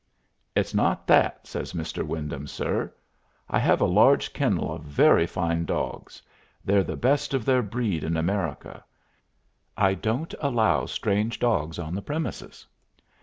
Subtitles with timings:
[0.55, 2.01] "It's not that," says "Mr.
[2.03, 2.91] Wyndham, sir."
[3.47, 6.23] "I have a large kennel of very fine dogs;
[6.65, 8.83] they're the best of their breed in America.
[9.77, 12.65] I don't allow strange dogs on the premises."